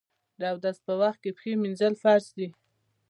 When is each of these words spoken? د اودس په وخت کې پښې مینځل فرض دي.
د 0.39 0.41
اودس 0.51 0.77
په 0.85 0.93
وخت 1.01 1.19
کې 1.23 1.31
پښې 1.35 1.51
مینځل 1.61 1.93
فرض 2.03 2.25
دي. 2.37 2.47